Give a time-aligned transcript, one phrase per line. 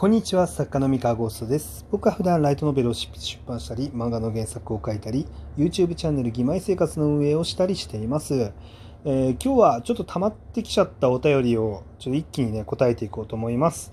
[0.00, 1.84] こんにちは、作家の三河ゴーストです。
[1.90, 3.10] 僕は普段ライトノベルを出
[3.44, 8.52] 版したり、漫画の原作を書いたり、YouTube チャンネル義妹生活の運営をしたりしています。
[9.04, 13.90] えー今日はちょっと溜まってきちゃったお便りをちょっと一気にね、答えていこうと思います。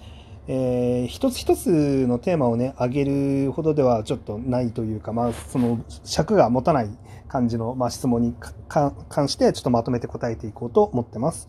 [0.47, 3.06] えー一つ一つのテーマをね、上げ
[3.46, 6.90] るほどではちょっとないというか、まあ、その尺が持たない
[7.28, 8.35] 感じの、まあ、質問に
[8.67, 11.47] 関して、ちょっとまとめて答えていこうと思ってます。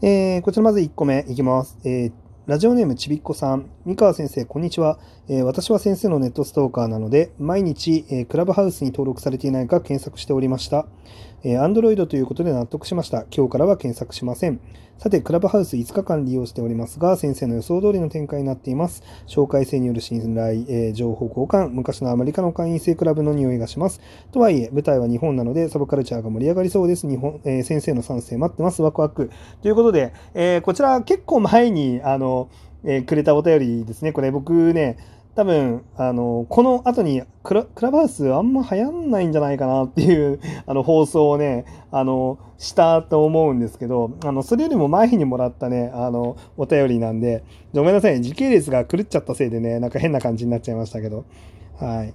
[0.00, 1.78] えーこちらまず1個目いきます。
[1.84, 3.70] えーラジオネームちびっこさん。
[3.84, 4.98] 三河先生、こんにちは。
[5.28, 10.86] えー私は先生のネットストーカーなので、毎日、えークラブハウスに登録されていないか検索しておりました。
[11.44, 13.24] えー、Android ということで納得しました。
[13.36, 14.60] 今日からは検索しません。
[14.98, 19.02] さて、クラブハウス5日間利用しておりますが、先生の予想通りの展開になっています。
[19.26, 24.00] 紹介制による信頼、えー情報交換、昔のアメリカの会員制クラブの匂いがします。
[24.30, 27.08] とはいえ、舞台は日本なので、サブカルチャーが盛り上がりそうです。
[27.08, 28.80] 日本、えー先生の賛成待ってます。
[28.80, 29.32] ワクワク。
[29.62, 32.48] ということで、えこちら結構前に、あの、
[32.84, 34.12] えくれたお便りですね。
[34.12, 34.96] これ僕ね、
[35.34, 51.24] 多分、あの、この後にクラ、ブハウスあんま流行んないんじゃないかなっていう、 あの、放送をね、あの、したと思うんですけど、あの、それよりも前にもらったね、あの、お便りなんで、ごめんなさい、時系列が狂っちゃったせいでね、なんか変な感じになっちゃいましたけど、
[51.78, 52.14] はい。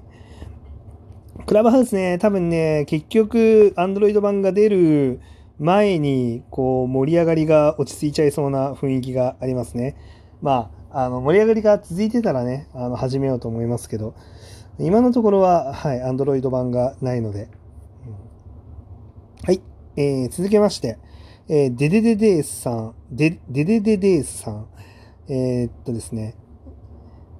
[1.47, 5.21] クラブハウスね、多分ね、結局、Android 版が出る
[5.59, 9.95] 前に、こう、盛り上がりが落ち着いちゃいそうな雰囲気がありますね。
[10.41, 14.13] まあ、あの、盛り上がりが続いてたらね、あの、始めようと思いますけど、
[14.79, 17.49] 今のところは、はい、Android 版がないので。
[18.05, 18.13] うん。
[19.43, 19.61] はい、
[19.95, 20.97] えー続けまして、
[21.49, 24.67] えーデデデデースさん、デデデデデースさん、
[25.29, 26.35] えーっとですね、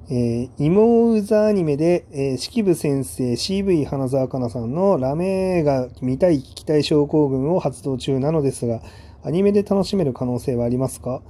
[0.10, 8.82] えー、イモウザアニメで、えー、式部先生、CV 花澤香菜さんのラメが見たい聞きたい症候群を発動中なのですが、
[9.24, 11.22] アニメで楽しめる可能性はありますか？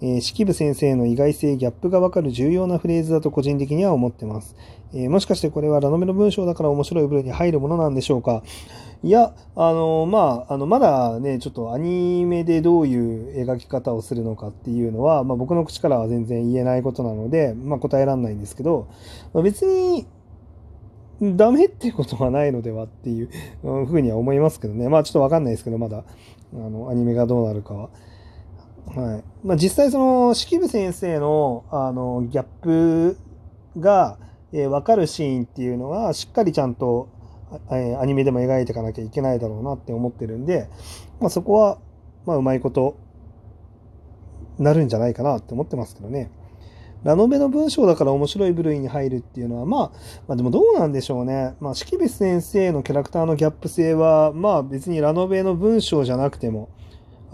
[0.00, 4.56] えー、式部先生の意外性、ギャップがわかる重要なフレーズだと個人的には思ってます。
[4.92, 8.42] えーもしかしてこれはラノベの文章だから面白い部類に入るものなんでしょうか？
[9.02, 18.88] いや、あの、まあ、あの、まだね、ちょっとアニメでどういう描き方をするのかっていうのは、まあ、僕の口からは全然言えないことなので、まあ、答えられないんですけど、
[19.34, 20.06] まあ別に、
[21.36, 23.28] ダメってことはないのではっていう
[23.62, 24.88] ふうには思いますけどね。
[24.88, 26.04] まあ、ちょっとわかんないですけど、まだ、
[26.54, 27.90] あの、アニメがどうなるかは。
[28.86, 29.46] はい。
[29.46, 33.18] まあ、実際その、式部先生の、あの、ギャップ
[33.78, 34.18] が、
[34.52, 37.08] えーわかるシーンっていうのは、しっかりちゃんと、
[37.70, 40.68] えーアニメでも描いていかなきゃいけないだろうなって思ってるんで、
[41.20, 41.78] まあ、そこは、
[42.26, 42.96] まあ、うまいこと、
[44.58, 46.30] なるんじゃないかなって思ってますけどね。
[47.04, 49.90] ラノベの文章だから面白い部類に入るっていうのは、まあ、
[50.26, 51.54] まあでもどうなんでしょうね。
[51.60, 56.70] まあ、式部先生のキャラクターのギャップ性は、まあ別にラノベの文章じゃなくても、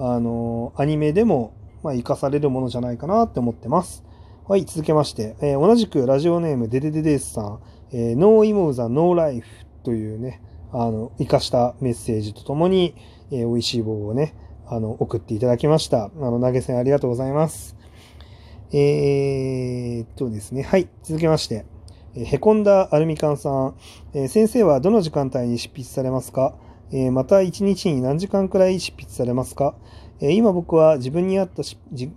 [0.02, 1.52] あの、アニメでも、
[1.82, 4.02] まあ、活かされるものじゃないかなって思ってます。
[4.48, 7.60] はい、続けまして、えー同じくラジオネームデデデデースさん、
[7.92, 9.46] えー、ノーイモーザノーライフ
[9.84, 12.94] というね、あの、活かしたメッセージとともに、
[13.30, 14.34] えー美味しい棒をね、
[14.66, 16.06] あの、送っていただきました。
[16.06, 17.76] あの、投げ銭ありがとうございます。
[18.72, 21.66] えーっとですね、はい、続けまして、
[22.14, 23.74] えーへこんだアルミカンさん、
[24.14, 26.54] えー先生はどの時間帯に執筆されますか、
[26.92, 29.74] えまた1日に何時間くらい執筆されますか、
[30.20, 31.62] え今僕は自分に合った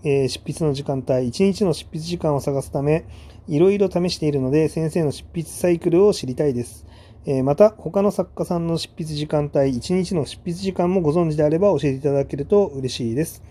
[0.03, 3.05] え執筆の時間帯、1日の執筆時間を探すため、
[3.47, 6.85] いろいろ試しているので、先生の執筆サイクルを知りたいです。
[7.25, 13.43] えまた、他の作家さんの執筆時間帯、1日の執筆時間もご存知であれば教えていただけると嬉しいです。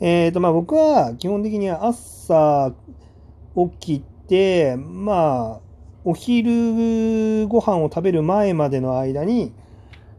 [0.00, 2.72] えーと、まあ僕は基本的には朝
[3.80, 5.60] 起きて、まあ、
[6.04, 9.52] お昼ご飯を食べる前までの間に、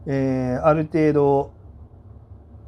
[0.06, 1.52] えーある程度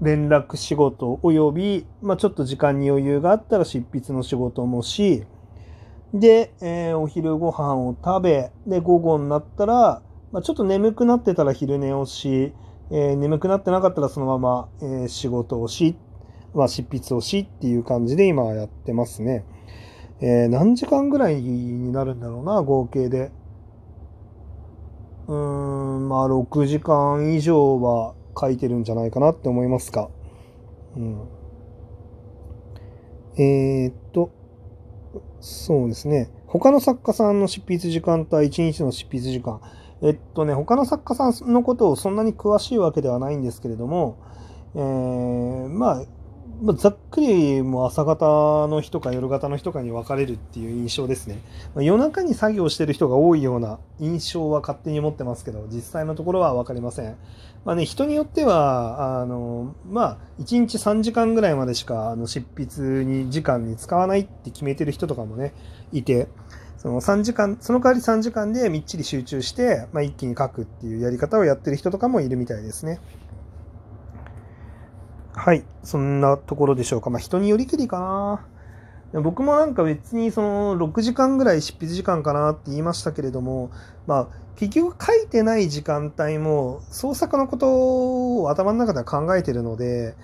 [0.00, 5.25] 連絡仕事および、まあ、ちょっと時間に余裕があったら執筆の仕事もし、
[6.12, 10.03] で、えーお昼ご飯を食べ、で、午後になったら、
[10.33, 12.53] まあ、ちょっと眠くなってたら昼寝をし、
[12.91, 15.97] えー眠くなってなかったらそのまま、えー仕事をし、
[16.55, 19.44] まあ、執筆をしっていう感じで今やってますね。
[20.21, 23.32] え何時間ぐらいになるんだろうな、合計で。
[25.26, 30.11] うーん、まあ、6時間以上は書いてるんじゃないかなって思いますか。
[30.97, 31.29] うん。
[33.37, 34.31] えーっと、
[35.41, 36.31] そうですね。
[36.47, 39.61] 他の作家さんの執筆時間帯、1日の執筆時間。
[40.03, 44.19] えっとね、他の作家さんのことをそんなに詳しいわけではないんですけれども、
[44.75, 46.05] えーまあ、
[46.62, 51.41] まあ、ざっくりもう朝方の日とか夜型の日とかに分かれるっていう印象ですね。
[51.75, 57.17] まあ、夜中に作業してる人が多いような印象は勝手に持ってますけど、実際のところは分かりません。
[57.65, 65.53] まあね、人によっては、あの、まあ、1日3時間ぐらいまでしかあの執筆に時間に使わないって決めてる人とかもね、
[65.93, 66.29] いて、
[66.79, 73.00] その3時間、その代わり3時間でみっちり集中して、まあ、一気に書くっていうやり方をやってる人とかもいるみたいですね。
[75.37, 77.11] はい、そんなところでしょうか。
[77.11, 77.99] まあ、人によりきりか
[79.13, 79.21] な。
[79.21, 83.71] 僕もなんか別にその6時間ぐらい執筆時間かなって言いましたけれども、
[84.07, 90.17] まあ、結局書いてない時間帯も創作のことを頭の中では考えてるので、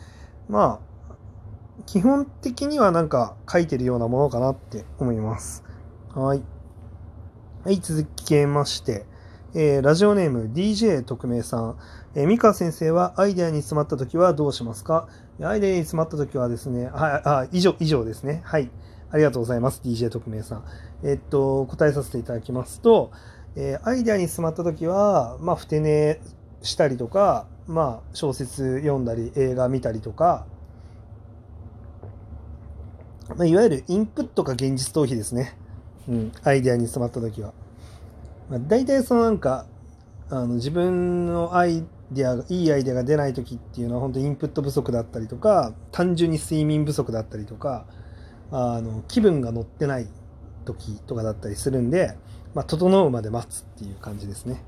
[0.49, 0.81] ま
[1.11, 1.15] あ、
[1.87, 5.65] 基本的にはなんか書いてるようなものかなって思います。
[6.15, 6.43] はい。
[7.65, 9.07] はい、続きまして、
[9.53, 11.77] えー、ラジオネーム DJ 特命さん。
[12.15, 15.09] えー、三川先生はアイデアに詰まった時はどうしますか？
[15.43, 16.93] アイデアに詰まった時はですね、はい、
[17.25, 18.43] あ、以上、以上ですね。
[18.45, 18.71] はい。
[19.11, 19.81] ありがとうございます。
[19.85, 20.65] DJ 特命さん。
[21.03, 23.11] えー、っと、答えさせていただきますと、
[23.57, 26.21] えー、アイデアに詰まった時は、まあ、ふて寝
[26.63, 30.47] したりとか、まあ、小説読んだり、映画見たりとか、
[33.37, 35.57] まあ、いわゆるインプットか現実逃避ですね。
[36.09, 37.53] うん、アイデアに詰まった時は。
[38.51, 39.67] まあ、大体そのなんか、
[40.29, 47.87] あの自分のアイデアがいいアイデアが出ない時っていうのは本当にインプット不足だったりとか単純に睡眠不足だったりとか
[48.53, 50.07] あの気分が乗ってない
[50.65, 52.17] 時とかだったりするんで、
[52.55, 54.63] まあ、整うまで待つっていう感じですね。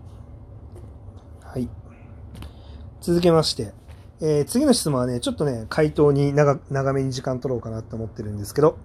[1.44, 1.68] はい。
[3.00, 3.72] 続けまして、
[4.20, 8.78] えー、次の質問はねちょっとね回答に長長めに時間取ろうかなと思ってるんですけど、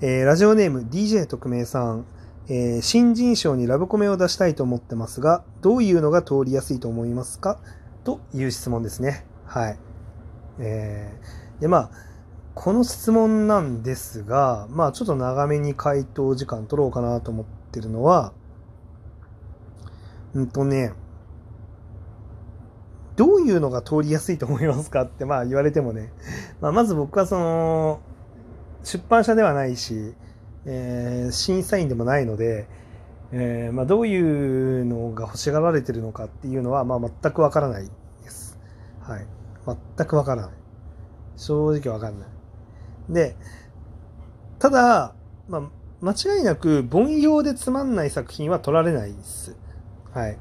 [0.00, 2.06] えー、ラジオネーム DJ 特命さん。
[2.48, 7.58] えー、新人賞にラブコメを出したいと思ってますが、どういうのが通りやすいと思いますか？
[8.04, 9.24] という質問ですね。
[9.46, 9.78] はい。
[10.58, 11.90] えー、で、まあ、
[12.54, 18.32] この質問なんですが、まあ、ちょっと長めに回答時間取ろうかなと思ってるのは、
[20.34, 20.92] うんとね、
[23.16, 25.02] どういうのが通りやすいと思いますか？
[25.02, 26.12] ってまあ言われてもね、
[26.60, 28.00] まあ、まず僕はその
[28.82, 30.14] 出版社ではないし、
[30.66, 32.66] えー、審査員でもないので、
[33.32, 37.90] えー、まあ、どういうのが欲しがられてるのかっていうのは、まあ、全くわからない
[38.22, 38.58] です。
[39.00, 39.26] はい。
[39.96, 40.50] 全くわからない。
[41.36, 42.28] 正直わかんない。
[43.10, 43.36] で、
[44.58, 45.14] ただ、
[45.48, 45.62] まあ、
[46.00, 49.56] 間違いなく凡庸でつまんない作品は取られないです。
[50.12, 50.38] はい。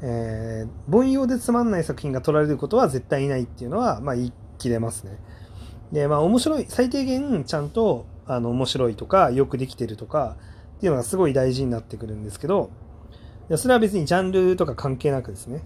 [0.00, 5.18] えー、凡庸でつまんない作品が取られることは絶対にないっていうのは、まあ、言い切れますね。
[5.92, 10.36] で、まあ、面白い、最低限ちゃんとあの面白いとかよくできてるとか
[10.76, 12.70] っていうのがすごい大事になってくるんですけど
[13.56, 15.62] それは別にジャンルとか関係なくですね、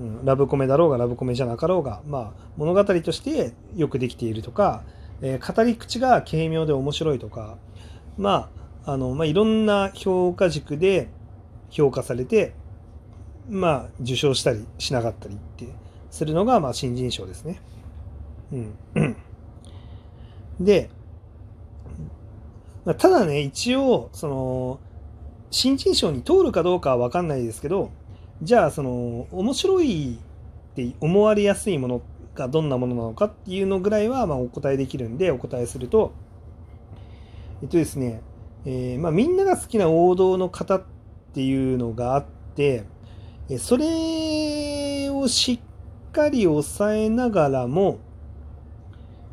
[0.00, 4.82] うん、ラブコメだろうがラブコメじゃなかろうが、まあ、物語としてよくできているとか、
[5.22, 7.56] えー、語り口が軽妙で面白いとか
[8.18, 8.50] ま
[8.84, 11.08] ああの、まあ、いろんな評価軸で
[11.70, 12.52] 評価されて
[13.48, 15.66] まあ受賞したりしなかったりって
[16.10, 17.60] するのが、まあ、新人賞ですね。
[18.52, 19.16] うん、
[20.60, 20.90] で
[22.84, 24.80] ただね、一応、その、
[25.50, 27.90] 新人賞に通るかどうかは分かんないですけど、
[28.42, 30.18] じゃあ、その、面白い
[30.72, 32.02] って思われやすいもの
[32.34, 36.12] がどんなものなのかっていうのぐらいは、まあ、お答えできるんで、お答えすると、
[37.62, 38.22] えっとですね、
[38.64, 40.82] えー、まあ、みんなが好きな王道の方っ
[41.34, 42.24] ていうのがあっ
[42.54, 42.84] て、
[43.58, 45.60] それをし
[46.08, 47.98] っかり抑えながらも、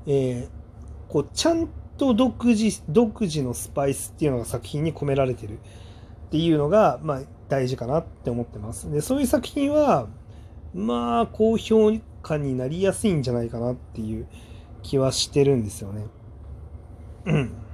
[0.05, 8.91] えー、こうちゃんとと独自独自のスパイスっていうのが作品に込められてるっていうのが、まあ、大事かなって思ってます。
[8.91, 10.07] でそういう作品は
[10.73, 11.91] まあ高評
[12.21, 14.27] 価になりやすいんじゃないかなっていう
[14.83, 16.05] 気はしてるんですよね。
[17.25, 17.67] うん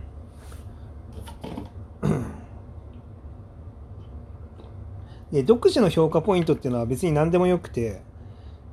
[5.34, 8.04] で独自の評価ポイントっていうのは別に何でもよくて、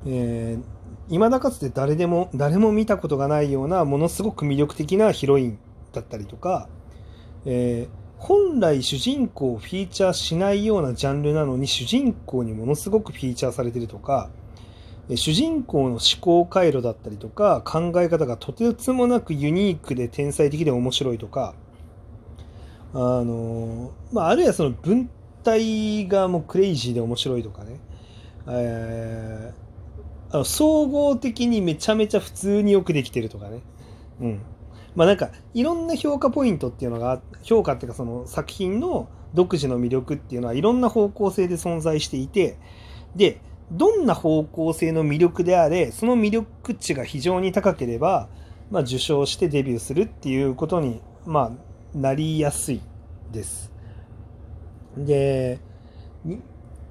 [0.06, 0.62] えー、
[1.10, 5.58] 未だかつて誰でも誰も見たことがないようなものすごく魅力的なヒロイン
[5.92, 6.68] だったりとか、
[7.44, 14.30] えー、本来主人公をフィーチャーしないようなジャンルなのに主人公にものすごくフィーチャーされてるとか
[15.16, 21.54] 主人公の思考回路だったりとか考え方がとてつもなくユニークで天才的で面白いとか
[22.92, 25.08] あのまあ、あるいはその文
[25.44, 27.78] 体がもうクレイジーで面白いとかね、
[28.48, 29.69] えー
[30.30, 33.60] あの総合的にめちゃめちゃ普通によくできてるとかね。
[34.20, 34.40] うん。
[34.94, 42.58] まあなんかいろんな評価ポイントっていうのが評価っていうかその作品の独自の魅力っていうのはいろんな方向性で存在していて
[43.14, 48.28] でどんな方向性の魅力であれその魅力値が非常に高ければ
[48.70, 51.52] まあ、受賞してデビューするっていうことに、ま
[51.94, 52.80] あ、なりやすい
[53.32, 53.72] です。
[54.96, 55.58] で、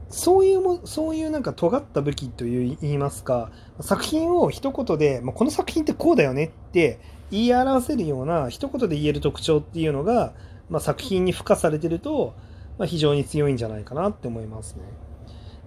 [0.09, 6.99] そういうも、そういうなんか尖った武器という言いますか、作品を一言で、まあ、この作品ってこうだよねって
[7.31, 10.33] 言い表せるような一言で言える特徴っていうのが、
[10.69, 12.33] まあ、作品に付加されてると、
[12.77, 14.81] まあ、非常に強いんじゃないかなって思いますね。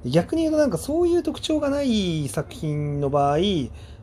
[0.05, 3.39] 逆に言うとなんかそういう特徴がない作品の場合、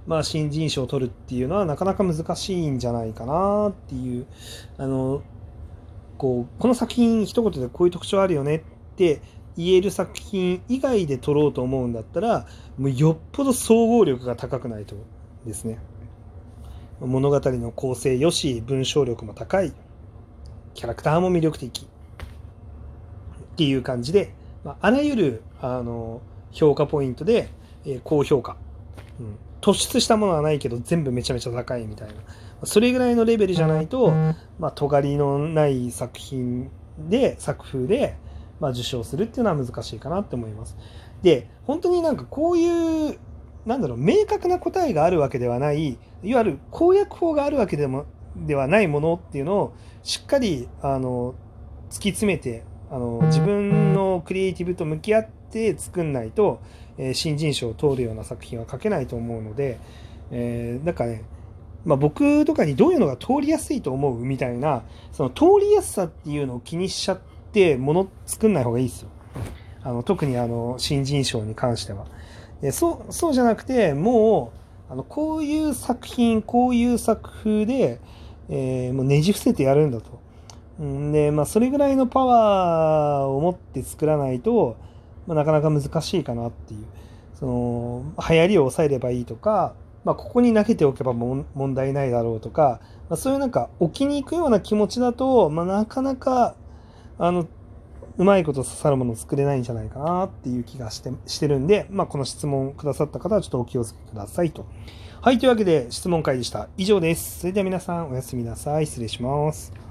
[0.08, 4.25] まあ、新人賞を取るっていうのはなかなか難しいんじゃないかなっていう
[4.77, 5.22] あの
[6.17, 8.62] こうこの作品一言でこういう特徴あるよねっ
[8.96, 9.22] て
[9.59, 12.47] 言える作品以外で撮ろうと思うんだったら
[12.77, 14.95] もうよっぽど総合力が高くないと
[15.45, 15.79] ですね。
[17.01, 19.73] 物語の構成よし文章力も高い
[20.73, 21.87] キャラクターも魅力的
[23.53, 27.49] っていう感じで、まあ、あらゆるあの評価ポイントで、
[27.85, 28.55] えー、高評価、
[29.19, 32.13] うん、突出したものはないけど全部めちゃめちゃ高いみたいな。
[32.63, 34.13] それぐらいのレベルじゃないと、
[34.57, 38.17] まあ、尖りのない作品で作風で
[38.59, 40.77] まあ、受賞するっていうのは難しいかなって思います。
[41.21, 43.17] で、本当になんかこういう、
[43.65, 49.73] なんだろう、明確な答えがあるわけではない、いわゆる公約法があるわけでもではないものっていうのを
[50.03, 51.35] しっかりあの
[51.89, 56.61] 突き詰めてあの自分のクリエイティブと向き合って作んないと、
[56.97, 59.79] えー、新人賞を通るような作品は書けないと思うので、
[60.31, 61.23] えー、なんかね、
[61.85, 69.09] まあ、僕とかにどういうのが通りやすいと思うみたいなその通りやすさっていうのを気にしちゃってって物作んない方がいいですよ。
[69.81, 72.05] あの特にあの新人賞に関しては。
[72.61, 74.51] でそうそうじゃなくても
[74.89, 77.99] うあのこういう作品こういう作風で、
[78.49, 80.19] えー、もうねじ伏せてやるんだと。
[80.83, 84.77] んでまあそれぐらいのパワーを持って作らないと、
[85.27, 86.85] まあ、なかなか難しいかなっていう
[87.35, 92.79] その流行りを抑えればいいとか、まあ、ここに投げておけば問題ないだろうとか、
[93.09, 96.55] まあ、そういうなんか置きに行くような気持ちだと、まあ、なかなか
[97.19, 97.47] あの、
[98.17, 104.65] うまいこと刺さるものを作れないんじゃないかなっていう気がしてしてるんで、まあ、この質問くださった方はちょっとお気をつけくださいと。
[105.21, 106.69] はい、というわけで質問会でした。
[106.77, 107.41] 以上です。
[107.41, 108.88] それでは皆さんおやすみなさい。
[108.88, 109.88] 失礼します。